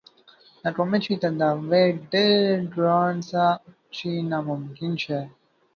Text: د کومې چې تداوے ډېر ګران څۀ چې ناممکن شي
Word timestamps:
د 0.63 0.63
کومې 0.75 0.97
چې 1.03 1.13
تداوے 1.23 1.83
ډېر 2.11 2.55
ګران 2.75 3.15
څۀ 3.29 3.47
چې 3.95 4.09
ناممکن 4.29 4.91
شي 5.03 5.21